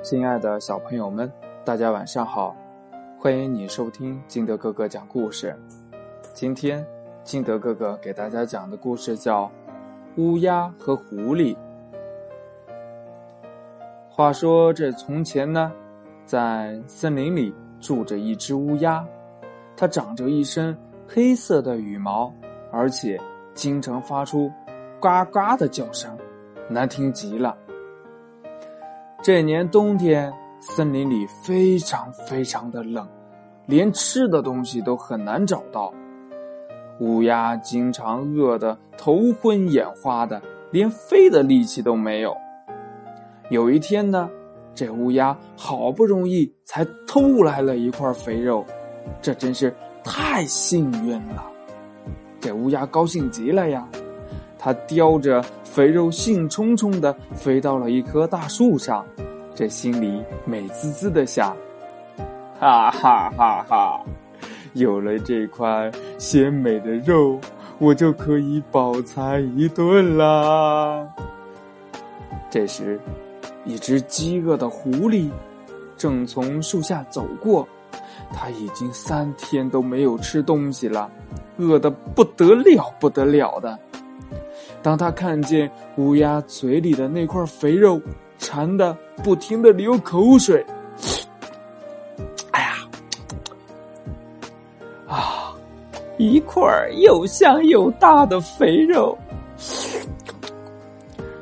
[0.00, 1.30] 亲爱的小朋友们，
[1.64, 2.54] 大家晚上好！
[3.18, 5.54] 欢迎你收听金德哥哥讲故事。
[6.32, 6.86] 今天，
[7.24, 9.44] 金德哥哥给大家讲的故事叫
[10.16, 11.54] 《乌鸦和狐狸》。
[14.08, 15.72] 话说这从前呢，
[16.24, 19.04] 在森林里住着一只乌鸦，
[19.76, 20.76] 它长着一身
[21.08, 22.32] 黑色的羽毛，
[22.70, 23.20] 而且
[23.52, 24.48] 经常发出
[25.00, 26.16] 呱呱的叫声，
[26.68, 27.56] 难听极了。
[29.20, 33.06] 这年冬天，森林里非常非常的冷，
[33.66, 35.92] 连吃的东西都很难找到。
[37.00, 40.40] 乌鸦经常饿得头昏眼花的，
[40.70, 42.36] 连飞的力气都没有。
[43.50, 44.30] 有一天呢，
[44.72, 48.64] 这乌鸦好不容易才偷来了一块肥肉，
[49.20, 51.44] 这真是太幸运了。
[52.40, 53.86] 这乌鸦高兴极了呀，
[54.58, 55.44] 它叼着。
[55.68, 59.06] 肥肉兴冲冲的飞到了一棵大树上，
[59.54, 61.56] 这心里美滋滋的想
[62.58, 64.00] ：“哈哈哈哈！
[64.72, 67.38] 有了这块鲜美的肉，
[67.78, 71.06] 我就可以饱餐一顿啦。”
[72.50, 72.98] 这时，
[73.64, 75.30] 一只饥饿的狐狸
[75.96, 77.68] 正从树下走过，
[78.32, 81.08] 它已经三天都没有吃东西了，
[81.58, 83.78] 饿得不得了，不得了的。
[84.82, 88.00] 当他看见乌鸦嘴里的那块肥肉，
[88.38, 90.64] 馋得不停的流口水。
[92.52, 92.74] 哎呀，
[95.06, 95.54] 啊，
[96.16, 96.62] 一块
[97.02, 99.16] 又香又大的肥肉，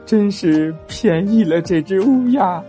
[0.06, 2.62] 真是便宜了这只乌鸦。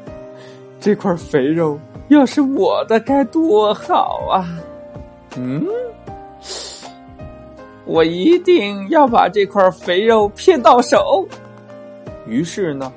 [0.80, 4.46] 这块肥肉要是我的该多好啊！
[5.36, 5.66] 嗯。
[7.88, 11.26] 我一定要把这块肥肉骗到手。
[12.28, 12.92] 于是呢，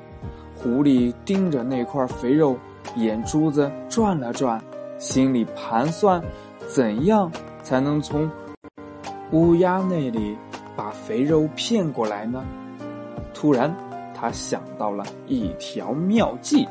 [0.56, 2.56] 狐狸盯着那块肥肉，
[2.96, 4.60] 眼珠子转了转，
[4.98, 6.20] 心里盘算，
[6.66, 7.30] 怎样
[7.62, 8.28] 才能从
[9.30, 10.36] 乌鸦那里
[10.74, 12.44] 把肥肉骗过来呢？
[13.32, 13.72] 突然，
[14.12, 16.66] 他想到了一条妙计。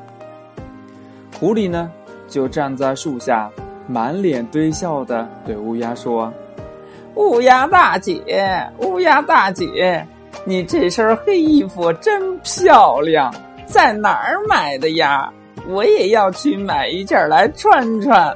[1.40, 1.90] 狐狸呢，
[2.28, 3.50] 就站在树下，
[3.88, 6.32] 满脸堆笑的对乌鸦说。
[7.20, 10.08] 乌鸦大姐，乌鸦大姐，
[10.46, 13.30] 你这身黑衣服真漂亮，
[13.66, 15.30] 在哪儿买的呀？
[15.68, 18.34] 我也要去买一件来穿穿。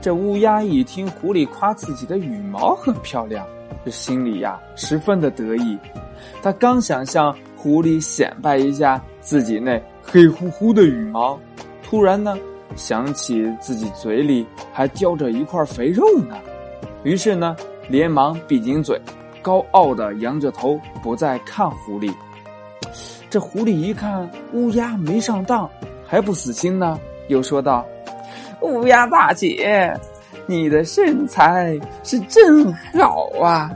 [0.00, 3.46] 这乌鸦一听狐狸夸自己的羽毛很漂亮，
[3.84, 5.78] 这心里呀十分的得意。
[6.42, 11.38] 他刚想向狐狸显摆一下自己那黑乎乎的羽毛，
[11.82, 12.38] 突然呢
[12.74, 16.34] 想起自己嘴里还叼着一块肥肉呢。
[17.04, 17.54] 于是呢，
[17.88, 19.00] 连忙闭紧嘴，
[19.42, 22.12] 高傲的扬着头，不再看狐狸。
[23.28, 25.68] 这狐狸一看乌鸦没上当，
[26.06, 26.98] 还不死心呢，
[27.28, 27.84] 又说道
[28.62, 29.92] ：“乌鸦大姐，
[30.46, 33.70] 你的身材是真好啊！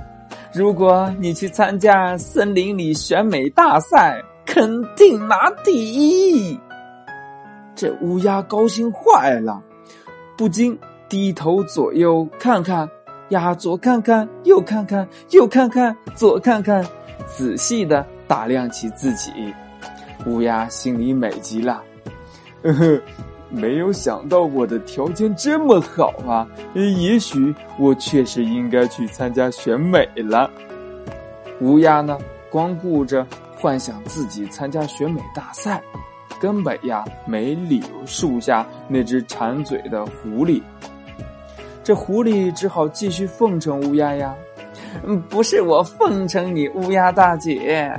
[0.55, 6.59] 如果你去参加森林里选美大赛，肯定拿第一。”
[7.77, 9.63] 这乌鸦高兴坏了，
[10.37, 10.79] 不禁
[11.11, 12.89] 低头左右看看。
[13.31, 16.85] 呀，左看看，右看看，右看看，左看看，
[17.27, 19.33] 仔细的打量起自己。
[20.27, 21.83] 乌鸦心里美极了，
[22.63, 23.01] 呵呵，
[23.51, 26.47] 没有想到我的条件这么好啊！
[26.75, 30.51] 也许我确实应该去参加选美了。
[31.61, 32.19] 乌鸦呢，
[32.51, 35.81] 光顾着幻想自己参加选美大赛，
[36.41, 40.61] 根本呀没理由树下那只馋嘴的狐狸。
[41.89, 44.37] 这狐狸只好继续奉承乌鸦呀，
[45.31, 47.91] 不是我奉承你，乌鸦大姐，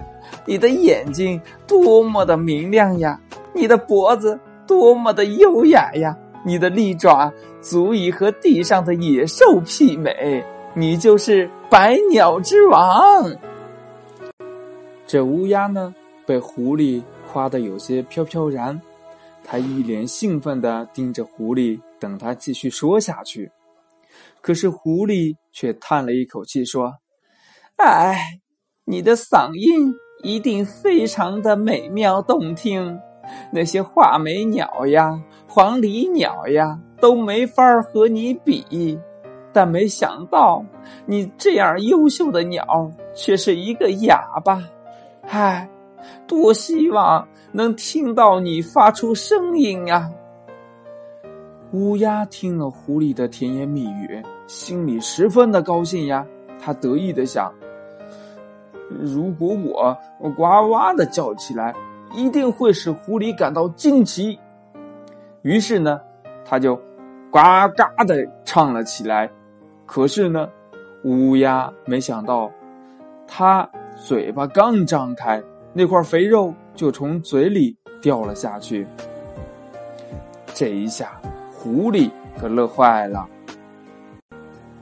[0.46, 3.20] 你的眼睛多么的明亮呀，
[3.52, 10.46] 你的脖子多么的优雅呀，你的利爪足以和地上的野兽媲美，
[10.76, 13.36] 你就是百鸟之王。
[15.08, 15.96] 这乌鸦呢，
[16.28, 17.02] 被狐狸
[17.34, 18.80] 夸得有些飘飘然，
[19.44, 23.50] 他一脸兴奋的盯着狐狸，等他继续说下去。
[24.42, 26.94] 可是狐狸却叹了一口气说
[27.78, 28.40] ：“哎，
[28.86, 29.94] 你的嗓音
[30.24, 33.00] 一定非常的美妙动听，
[33.52, 39.00] 那些画眉鸟呀、黄鹂鸟呀都没法和你比。
[39.52, 40.64] 但没想到
[41.06, 44.64] 你这样优秀的鸟却是一个哑巴。
[45.24, 45.68] 唉，
[46.28, 50.10] 多希望能听到你发出声音呀！”
[51.72, 56.26] 乌鸦听了狐狸的甜言蜜语，心里十分的高兴呀。
[56.60, 57.54] 他得意的想
[58.90, 61.76] ：“如果我呱呱的叫起来，
[62.16, 64.40] 一定会使狐狸感到惊奇，
[65.44, 66.02] 于是呢，
[66.44, 66.76] 他就
[67.30, 67.40] 呱
[67.78, 69.30] 嘎的唱了起来。
[69.86, 70.50] 可是呢，
[71.04, 72.52] 乌鸦没想到，
[73.28, 78.88] 它嘴巴刚张开，那块肥肉就从嘴里掉了下去。
[80.54, 81.22] 这一下，
[81.62, 82.10] 狐狸
[82.40, 83.28] 可乐坏了，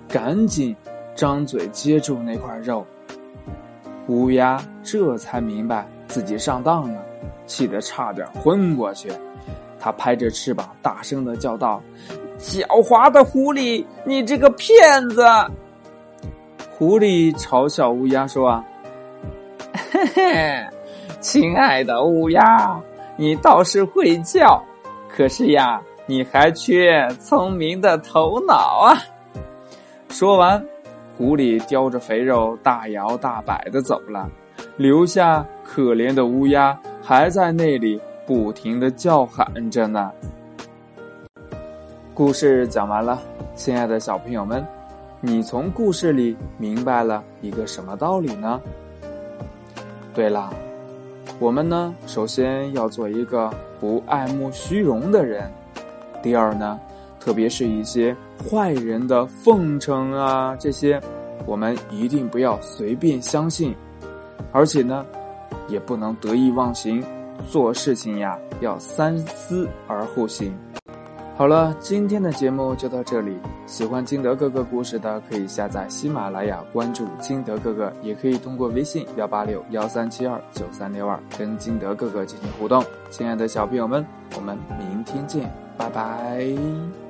[0.08, 0.76] 赶紧
[1.16, 2.86] 张嘴接住那块肉。
[4.08, 7.04] 乌鸦这才明白自己上当了，
[7.48, 9.12] 气得差点昏过去。
[9.80, 11.82] 他拍着翅膀，大声的叫道。
[12.38, 15.26] 狡猾的狐狸，你这个骗子！
[16.78, 18.64] 狐狸嘲笑乌鸦说：“，
[19.92, 20.68] 嘿嘿，
[21.20, 22.80] 亲爱的乌鸦，
[23.16, 24.64] 你倒是会叫，
[25.10, 28.98] 可是呀，你还缺聪明的头脑啊！”
[30.10, 30.66] 说完，
[31.18, 34.28] 狐狸叼着肥肉，大摇大摆的走了，
[34.78, 40.12] 留下可怜的乌鸦还在那里不停的叫喊着呢。
[42.14, 43.22] 故事讲完了，
[43.54, 44.66] 亲爱的小朋友们，
[45.22, 48.60] 你从故事里明白了一个什么道理呢？
[50.16, 50.52] 对了，
[51.38, 55.44] 我们呢，首先要做一个不爱慕虚荣的人；
[56.28, 56.78] 第二呢，
[57.22, 58.14] 特别是一些
[58.44, 61.02] 坏人的奉承啊，这些
[61.46, 63.74] 我们一定不要随便相信，
[64.52, 65.06] 而且呢，
[65.70, 67.02] 也不能得意忘形，
[67.50, 70.54] 做事情呀要三思而后行。
[71.38, 73.38] 好了，今天的节目就到这里。
[73.66, 82.84] 喜欢金德哥哥故事的，可以下载喜马拉雅，关注金德哥哥，也可以通过微信幺八六幺三七二九三六二跟金德哥哥进行互动。
[83.10, 87.07] 亲爱的小朋友们，我们明天见，拜拜。